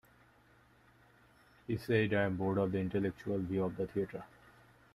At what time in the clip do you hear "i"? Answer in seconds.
2.15-2.23